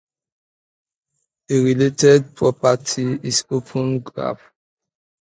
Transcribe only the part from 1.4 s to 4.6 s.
A related property is open graph.